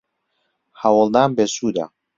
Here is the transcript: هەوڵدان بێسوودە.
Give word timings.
هەوڵدان 0.81 1.29
بێسوودە. 1.37 1.85